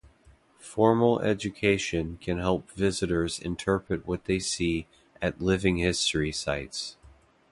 [0.57, 4.87] Formal education can help visitors interpret what they see
[5.21, 6.97] at living history sites.